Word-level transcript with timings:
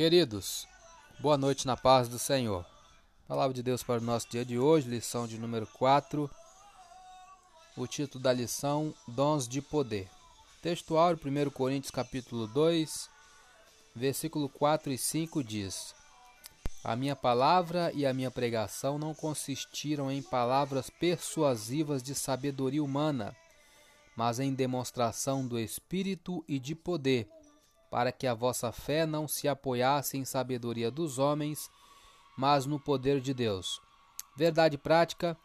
Queridos, 0.00 0.66
boa 1.18 1.36
noite 1.36 1.66
na 1.66 1.76
paz 1.76 2.08
do 2.08 2.18
Senhor. 2.18 2.64
Palavra 3.28 3.52
de 3.52 3.62
Deus 3.62 3.82
para 3.82 4.00
o 4.00 4.02
nosso 4.02 4.30
dia 4.30 4.46
de 4.46 4.58
hoje, 4.58 4.88
lição 4.88 5.26
de 5.26 5.38
número 5.38 5.66
4. 5.66 6.30
O 7.76 7.86
título 7.86 8.24
da 8.24 8.32
lição: 8.32 8.94
Dons 9.06 9.46
de 9.46 9.60
Poder. 9.60 10.08
Textual, 10.62 11.12
1 11.12 11.50
Coríntios 11.50 11.90
capítulo 11.90 12.46
2, 12.46 13.10
versículo 13.94 14.48
4 14.48 14.90
e 14.90 14.96
5 14.96 15.44
diz: 15.44 15.94
A 16.82 16.96
minha 16.96 17.14
palavra 17.14 17.92
e 17.92 18.06
a 18.06 18.14
minha 18.14 18.30
pregação 18.30 18.98
não 18.98 19.14
consistiram 19.14 20.10
em 20.10 20.22
palavras 20.22 20.88
persuasivas 20.88 22.02
de 22.02 22.14
sabedoria 22.14 22.82
humana, 22.82 23.36
mas 24.16 24.40
em 24.40 24.54
demonstração 24.54 25.46
do 25.46 25.58
Espírito 25.58 26.42
e 26.48 26.58
de 26.58 26.74
poder 26.74 27.28
para 27.90 28.12
que 28.12 28.26
a 28.26 28.34
vossa 28.34 28.70
fé 28.70 29.04
não 29.04 29.26
se 29.26 29.48
apoiasse 29.48 30.16
em 30.16 30.24
sabedoria 30.24 30.90
dos 30.90 31.18
homens, 31.18 31.68
mas 32.36 32.64
no 32.64 32.78
poder 32.78 33.20
de 33.20 33.34
Deus. 33.34 33.82
Verdade 34.36 34.78
prática: 34.78 35.36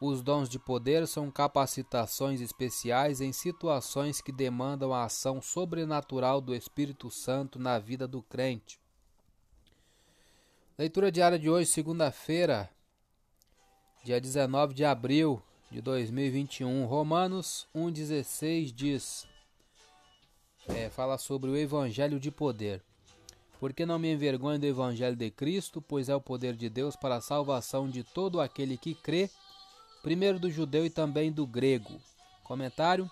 os 0.00 0.22
dons 0.22 0.48
de 0.48 0.58
poder 0.58 1.06
são 1.08 1.30
capacitações 1.30 2.40
especiais 2.40 3.20
em 3.22 3.32
situações 3.32 4.20
que 4.20 4.30
demandam 4.30 4.92
a 4.92 5.04
ação 5.04 5.40
sobrenatural 5.40 6.40
do 6.40 6.54
Espírito 6.54 7.10
Santo 7.10 7.58
na 7.58 7.78
vida 7.78 8.06
do 8.06 8.22
crente. 8.22 8.78
Leitura 10.76 11.10
diária 11.10 11.38
de 11.38 11.48
hoje, 11.48 11.70
segunda-feira, 11.70 12.68
dia 14.04 14.20
19 14.20 14.74
de 14.74 14.84
abril 14.84 15.42
de 15.70 15.80
2021. 15.80 16.84
Romanos 16.84 17.66
1,16 17.74 18.72
diz: 18.72 19.33
é, 20.68 20.88
fala 20.88 21.18
sobre 21.18 21.50
o 21.50 21.56
evangelho 21.56 22.18
de 22.18 22.30
poder. 22.30 22.82
Porque 23.60 23.86
não 23.86 23.98
me 23.98 24.12
envergonho 24.12 24.58
do 24.58 24.66
evangelho 24.66 25.16
de 25.16 25.30
Cristo, 25.30 25.80
pois 25.80 26.08
é 26.08 26.14
o 26.14 26.20
poder 26.20 26.54
de 26.54 26.68
Deus 26.68 26.96
para 26.96 27.16
a 27.16 27.20
salvação 27.20 27.88
de 27.88 28.02
todo 28.02 28.40
aquele 28.40 28.76
que 28.76 28.94
crê, 28.94 29.30
primeiro 30.02 30.38
do 30.38 30.50
judeu 30.50 30.84
e 30.84 30.90
também 30.90 31.32
do 31.32 31.46
grego. 31.46 32.00
Comentário: 32.42 33.10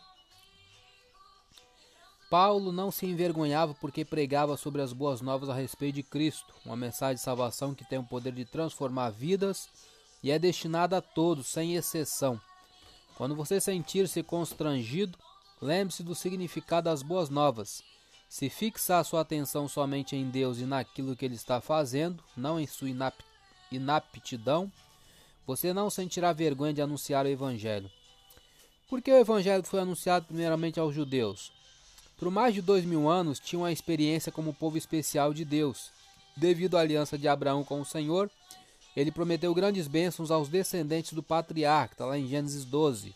Paulo 2.28 2.72
não 2.72 2.90
se 2.90 3.06
envergonhava 3.06 3.74
porque 3.74 4.04
pregava 4.04 4.56
sobre 4.56 4.82
as 4.82 4.92
boas 4.92 5.20
novas 5.20 5.48
a 5.48 5.54
respeito 5.54 5.96
de 5.96 6.02
Cristo, 6.02 6.54
uma 6.64 6.76
mensagem 6.76 7.16
de 7.16 7.22
salvação 7.22 7.74
que 7.74 7.84
tem 7.84 7.98
o 7.98 8.04
poder 8.06 8.32
de 8.32 8.44
transformar 8.44 9.10
vidas 9.10 9.68
e 10.22 10.30
é 10.30 10.38
destinada 10.38 10.98
a 10.98 11.02
todos, 11.02 11.48
sem 11.48 11.74
exceção. 11.74 12.40
Quando 13.16 13.34
você 13.34 13.60
sentir-se 13.60 14.22
constrangido, 14.22 15.18
Lembre-se 15.62 16.02
do 16.02 16.12
significado 16.12 16.86
das 16.86 17.02
boas 17.02 17.30
novas. 17.30 17.84
Se 18.28 18.50
fixar 18.50 19.04
sua 19.04 19.20
atenção 19.20 19.68
somente 19.68 20.16
em 20.16 20.28
Deus 20.28 20.58
e 20.58 20.64
naquilo 20.64 21.14
que 21.14 21.24
Ele 21.24 21.36
está 21.36 21.60
fazendo, 21.60 22.20
não 22.36 22.58
em 22.58 22.66
sua 22.66 22.88
inaptidão, 23.70 24.72
você 25.46 25.72
não 25.72 25.88
sentirá 25.88 26.32
vergonha 26.32 26.74
de 26.74 26.82
anunciar 26.82 27.24
o 27.24 27.28
Evangelho. 27.28 27.88
Por 28.88 29.00
que 29.00 29.12
o 29.12 29.16
Evangelho 29.16 29.62
foi 29.62 29.78
anunciado 29.78 30.26
primeiramente 30.26 30.80
aos 30.80 30.92
judeus? 30.92 31.52
Por 32.18 32.28
mais 32.28 32.54
de 32.54 32.60
dois 32.60 32.84
mil 32.84 33.08
anos 33.08 33.38
tinham 33.38 33.64
a 33.64 33.70
experiência 33.70 34.32
como 34.32 34.52
povo 34.52 34.76
especial 34.76 35.32
de 35.32 35.44
Deus. 35.44 35.92
Devido 36.36 36.76
à 36.76 36.80
aliança 36.80 37.16
de 37.16 37.28
Abraão 37.28 37.62
com 37.62 37.80
o 37.80 37.86
Senhor, 37.86 38.28
ele 38.96 39.12
prometeu 39.12 39.54
grandes 39.54 39.86
bênçãos 39.86 40.32
aos 40.32 40.48
descendentes 40.48 41.12
do 41.12 41.22
patriarca, 41.22 41.94
está 41.94 42.04
lá 42.04 42.18
em 42.18 42.26
Gênesis 42.26 42.64
12. 42.64 43.14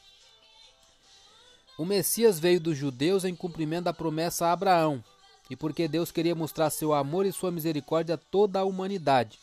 O 1.78 1.84
Messias 1.84 2.40
veio 2.40 2.58
dos 2.58 2.76
judeus 2.76 3.24
em 3.24 3.34
cumprimento 3.34 3.84
da 3.84 3.92
promessa 3.92 4.46
a 4.46 4.52
Abraão, 4.52 5.04
e 5.50 5.56
porque 5.56 5.86
Deus 5.86 6.10
queria 6.10 6.34
mostrar 6.34 6.70
seu 6.70 6.94
amor 6.94 7.26
e 7.26 7.32
sua 7.32 7.50
misericórdia 7.50 8.14
a 8.14 8.18
toda 8.18 8.60
a 8.60 8.64
humanidade. 8.64 9.38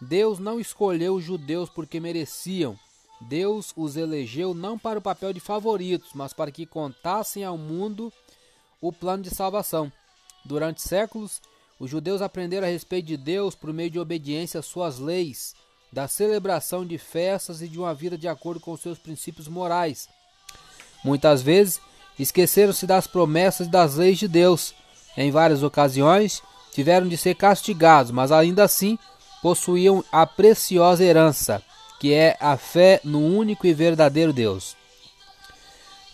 Deus 0.00 0.38
não 0.38 0.58
escolheu 0.58 1.14
os 1.14 1.24
judeus 1.24 1.68
porque 1.68 2.00
mereciam. 2.00 2.78
Deus 3.20 3.72
os 3.76 3.96
elegeu 3.96 4.54
não 4.54 4.78
para 4.78 4.98
o 4.98 5.02
papel 5.02 5.32
de 5.32 5.40
favoritos, 5.40 6.10
mas 6.14 6.32
para 6.32 6.50
que 6.50 6.66
contassem 6.66 7.44
ao 7.44 7.56
mundo 7.56 8.12
o 8.80 8.92
plano 8.92 9.22
de 9.22 9.30
salvação. 9.30 9.92
Durante 10.44 10.82
séculos, 10.82 11.40
os 11.78 11.90
judeus 11.90 12.22
aprenderam 12.22 12.66
a 12.66 12.70
respeito 12.70 13.06
de 13.06 13.16
Deus 13.16 13.54
por 13.54 13.72
meio 13.72 13.90
de 13.90 13.98
obediência 13.98 14.60
às 14.60 14.66
suas 14.66 14.98
leis, 14.98 15.54
da 15.92 16.08
celebração 16.08 16.84
de 16.84 16.98
festas 16.98 17.62
e 17.62 17.68
de 17.68 17.78
uma 17.78 17.94
vida 17.94 18.18
de 18.18 18.26
acordo 18.26 18.60
com 18.60 18.76
seus 18.76 18.98
princípios 18.98 19.48
morais. 19.48 20.08
Muitas 21.04 21.42
vezes 21.42 21.80
esqueceram-se 22.18 22.86
das 22.86 23.06
promessas 23.06 23.66
e 23.66 23.70
das 23.70 23.96
leis 23.96 24.18
de 24.18 24.26
Deus. 24.26 24.74
Em 25.16 25.30
várias 25.30 25.62
ocasiões 25.62 26.42
tiveram 26.72 27.06
de 27.06 27.16
ser 27.16 27.34
castigados, 27.34 28.10
mas 28.10 28.32
ainda 28.32 28.64
assim 28.64 28.98
possuíam 29.42 30.02
a 30.10 30.26
preciosa 30.26 31.04
herança, 31.04 31.62
que 32.00 32.12
é 32.14 32.36
a 32.40 32.56
fé 32.56 33.00
no 33.04 33.20
único 33.20 33.66
e 33.66 33.74
verdadeiro 33.74 34.32
Deus. 34.32 34.74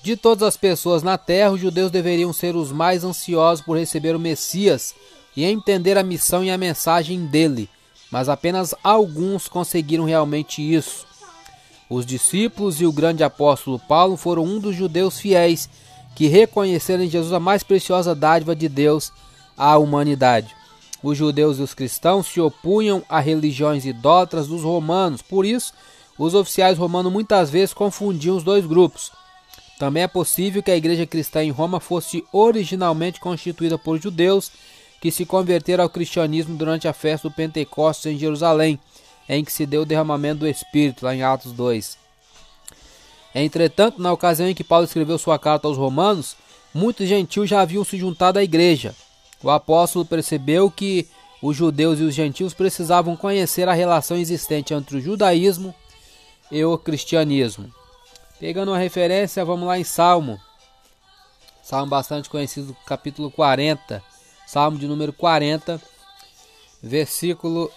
De 0.03 0.17
todas 0.17 0.43
as 0.43 0.57
pessoas 0.57 1.03
na 1.03 1.17
terra, 1.19 1.53
os 1.53 1.61
judeus 1.61 1.91
deveriam 1.91 2.33
ser 2.33 2.57
os 2.57 2.73
mais 2.73 3.05
ansiosos 3.05 3.65
por 3.65 3.77
receber 3.77 4.17
o 4.17 4.19
Messias 4.19 4.95
e 5.37 5.45
entender 5.45 5.97
a 5.97 6.03
missão 6.03 6.43
e 6.43 6.51
a 6.51 6.59
mensagem 6.59 7.27
dele, 7.27 7.69
mas 8.11 8.29
apenas 8.29 8.75
alguns 8.83 9.47
conseguiram 9.47 10.05
realmente 10.05 10.61
isso. 10.63 11.07
Os 11.91 12.07
discípulos 12.07 12.81
e 12.81 12.87
o 12.87 12.93
grande 12.93 13.25
apóstolo 13.25 13.77
Paulo 13.77 14.17
foram 14.17 14.45
um 14.45 14.61
dos 14.61 14.77
judeus 14.77 15.19
fiéis 15.19 15.69
que 16.15 16.29
reconheceram 16.29 17.03
em 17.03 17.11
Jesus 17.11 17.33
a 17.33 17.41
mais 17.41 17.65
preciosa 17.65 18.15
dádiva 18.15 18.55
de 18.55 18.69
Deus 18.69 19.13
à 19.57 19.77
humanidade. 19.77 20.55
Os 21.03 21.19
judeus 21.19 21.59
e 21.59 21.63
os 21.63 21.75
cristãos 21.75 22.29
se 22.29 22.41
opunham 22.41 23.03
a 23.09 23.19
religiões 23.19 23.85
idólatras 23.85 24.47
dos 24.47 24.63
romanos, 24.63 25.21
por 25.21 25.45
isso, 25.45 25.73
os 26.17 26.33
oficiais 26.33 26.79
romanos 26.79 27.13
muitas 27.13 27.51
vezes 27.51 27.75
confundiam 27.75 28.37
os 28.37 28.45
dois 28.45 28.65
grupos. 28.65 29.11
Também 29.77 30.05
é 30.05 30.09
possível 30.09 30.63
que 30.63 30.71
a 30.71 30.77
igreja 30.77 31.07
cristã 31.07 31.43
em 31.43 31.51
Roma 31.51 31.81
fosse 31.81 32.23
originalmente 32.33 33.19
constituída 33.19 33.77
por 33.77 34.01
judeus 34.01 34.53
que 35.01 35.11
se 35.11 35.25
converteram 35.25 35.83
ao 35.83 35.91
cristianismo 35.91 36.55
durante 36.55 36.87
a 36.87 36.93
festa 36.93 37.29
do 37.29 37.35
Pentecostes 37.35 38.13
em 38.13 38.19
Jerusalém 38.19 38.79
em 39.33 39.45
que 39.45 39.53
se 39.53 39.65
deu 39.65 39.83
o 39.83 39.87
derramamento 39.87 40.41
do 40.41 40.49
Espírito, 40.49 41.05
lá 41.05 41.15
em 41.15 41.23
Atos 41.23 41.53
2. 41.53 41.97
Entretanto, 43.33 44.03
na 44.03 44.13
ocasião 44.13 44.49
em 44.49 44.55
que 44.55 44.65
Paulo 44.65 44.85
escreveu 44.85 45.17
sua 45.19 45.39
carta 45.39 45.69
aos 45.69 45.79
Romanos, 45.79 46.37
muitos 46.75 47.09
gentios 47.09 47.49
já 47.49 47.61
haviam 47.61 47.85
se 47.85 47.97
juntado 47.97 48.41
à 48.41 48.43
igreja. 48.43 48.93
O 49.41 49.49
apóstolo 49.49 50.05
percebeu 50.05 50.69
que 50.69 51.09
os 51.41 51.57
judeus 51.57 52.01
e 52.01 52.03
os 52.03 52.13
gentios 52.13 52.53
precisavam 52.53 53.17
conhecer 53.17 53.69
a 53.69 53.73
relação 53.73 54.17
existente 54.17 54.75
entre 54.75 54.97
o 54.97 55.01
judaísmo 55.01 55.73
e 56.51 56.65
o 56.65 56.77
cristianismo. 56.77 57.73
Pegando 58.41 58.73
uma 58.73 58.79
referência, 58.79 59.45
vamos 59.45 59.69
lá 59.69 59.79
em 59.79 59.85
Salmo. 59.85 60.41
Salmo 61.63 61.87
bastante 61.87 62.29
conhecido, 62.29 62.77
capítulo 62.85 63.31
40. 63.31 64.03
Salmo 64.45 64.77
de 64.77 64.89
número 64.89 65.13
40, 65.13 65.81
versículo 66.83 67.71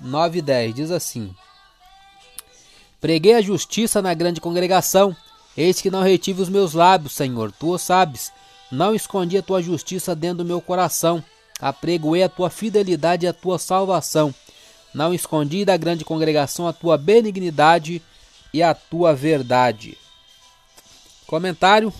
9 0.00 0.38
e 0.38 0.42
10 0.42 0.74
diz 0.74 0.90
assim: 0.90 1.34
Preguei 3.00 3.34
a 3.34 3.40
justiça 3.40 4.02
na 4.02 4.14
grande 4.14 4.40
congregação, 4.40 5.16
eis 5.56 5.80
que 5.80 5.90
não 5.90 6.02
retive 6.02 6.42
os 6.42 6.48
meus 6.48 6.72
lábios, 6.72 7.14
Senhor, 7.14 7.52
tu 7.52 7.70
o 7.70 7.78
sabes. 7.78 8.32
Não 8.70 8.94
escondi 8.94 9.38
a 9.38 9.42
tua 9.42 9.62
justiça 9.62 10.14
dentro 10.14 10.38
do 10.38 10.44
meu 10.44 10.60
coração, 10.60 11.24
apregoei 11.60 12.22
a 12.22 12.28
tua 12.28 12.50
fidelidade 12.50 13.24
e 13.24 13.28
a 13.28 13.32
tua 13.32 13.58
salvação. 13.58 14.34
Não 14.92 15.14
escondi 15.14 15.64
da 15.64 15.76
grande 15.76 16.04
congregação 16.04 16.66
a 16.66 16.72
tua 16.72 16.98
benignidade 16.98 18.02
e 18.52 18.62
a 18.62 18.74
tua 18.74 19.14
verdade. 19.14 19.96
Comentário: 21.26 21.92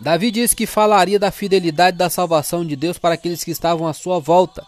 Davi 0.00 0.30
disse 0.30 0.54
que 0.54 0.66
falaria 0.66 1.18
da 1.18 1.30
fidelidade 1.30 1.96
da 1.96 2.10
salvação 2.10 2.64
de 2.64 2.76
Deus 2.76 2.98
para 2.98 3.14
aqueles 3.14 3.44
que 3.44 3.50
estavam 3.50 3.86
à 3.86 3.92
sua 3.92 4.18
volta. 4.18 4.66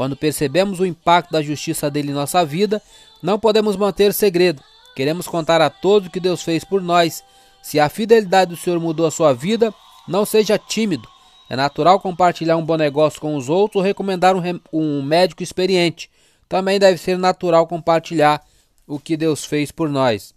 Quando 0.00 0.16
percebemos 0.16 0.80
o 0.80 0.86
impacto 0.86 1.30
da 1.30 1.42
justiça 1.42 1.90
dele 1.90 2.10
em 2.10 2.14
nossa 2.14 2.42
vida, 2.42 2.80
não 3.22 3.38
podemos 3.38 3.76
manter 3.76 4.14
segredo. 4.14 4.62
Queremos 4.96 5.28
contar 5.28 5.60
a 5.60 5.68
todos 5.68 6.08
o 6.08 6.10
que 6.10 6.18
Deus 6.18 6.42
fez 6.42 6.64
por 6.64 6.80
nós. 6.80 7.22
Se 7.62 7.78
a 7.78 7.86
fidelidade 7.86 8.50
do 8.50 8.56
Senhor 8.56 8.80
mudou 8.80 9.04
a 9.04 9.10
sua 9.10 9.34
vida, 9.34 9.74
não 10.08 10.24
seja 10.24 10.56
tímido. 10.56 11.06
É 11.50 11.54
natural 11.54 12.00
compartilhar 12.00 12.56
um 12.56 12.64
bom 12.64 12.78
negócio 12.78 13.20
com 13.20 13.36
os 13.36 13.50
outros 13.50 13.76
ou 13.76 13.82
recomendar 13.82 14.34
um, 14.34 14.40
um 14.72 15.02
médico 15.02 15.42
experiente. 15.42 16.08
Também 16.48 16.78
deve 16.78 16.96
ser 16.96 17.18
natural 17.18 17.66
compartilhar 17.66 18.42
o 18.86 18.98
que 18.98 19.18
Deus 19.18 19.44
fez 19.44 19.70
por 19.70 19.90
nós. 19.90 20.34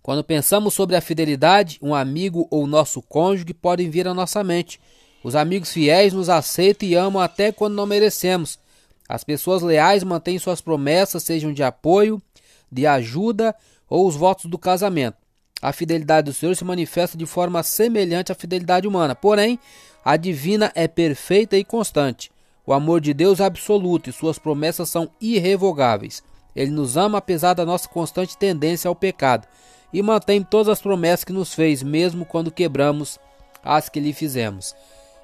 Quando 0.00 0.22
pensamos 0.22 0.72
sobre 0.72 0.94
a 0.94 1.00
fidelidade, 1.00 1.80
um 1.82 1.92
amigo 1.92 2.46
ou 2.48 2.64
nosso 2.64 3.02
cônjuge 3.02 3.52
podem 3.54 3.90
vir 3.90 4.06
à 4.06 4.14
nossa 4.14 4.44
mente. 4.44 4.78
Os 5.22 5.34
amigos 5.34 5.72
fiéis 5.72 6.12
nos 6.12 6.28
aceitam 6.28 6.88
e 6.88 6.94
amam 6.94 7.20
até 7.20 7.50
quando 7.50 7.74
não 7.74 7.86
merecemos. 7.86 8.58
As 9.08 9.24
pessoas 9.24 9.62
leais 9.62 10.02
mantêm 10.02 10.38
suas 10.38 10.60
promessas, 10.60 11.22
sejam 11.22 11.52
de 11.52 11.62
apoio, 11.62 12.20
de 12.70 12.86
ajuda 12.86 13.54
ou 13.88 14.06
os 14.06 14.16
votos 14.16 14.46
do 14.46 14.58
casamento. 14.58 15.16
A 15.62 15.72
fidelidade 15.72 16.26
do 16.26 16.34
Senhor 16.34 16.54
se 16.54 16.64
manifesta 16.64 17.16
de 17.16 17.24
forma 17.24 17.62
semelhante 17.62 18.30
à 18.30 18.34
fidelidade 18.34 18.86
humana, 18.86 19.14
porém, 19.14 19.58
a 20.04 20.16
divina 20.16 20.70
é 20.74 20.86
perfeita 20.86 21.56
e 21.56 21.64
constante. 21.64 22.30
O 22.66 22.72
amor 22.72 23.00
de 23.00 23.14
Deus 23.14 23.40
é 23.40 23.44
absoluto 23.44 24.10
e 24.10 24.12
suas 24.12 24.38
promessas 24.38 24.88
são 24.88 25.10
irrevogáveis. 25.20 26.22
Ele 26.54 26.70
nos 26.70 26.96
ama 26.96 27.18
apesar 27.18 27.54
da 27.54 27.64
nossa 27.64 27.88
constante 27.88 28.36
tendência 28.36 28.88
ao 28.88 28.94
pecado 28.94 29.46
e 29.92 30.02
mantém 30.02 30.42
todas 30.42 30.68
as 30.68 30.80
promessas 30.80 31.24
que 31.24 31.32
nos 31.32 31.54
fez, 31.54 31.82
mesmo 31.82 32.24
quando 32.24 32.50
quebramos 32.50 33.18
as 33.62 33.88
que 33.88 34.00
lhe 34.00 34.12
fizemos. 34.12 34.74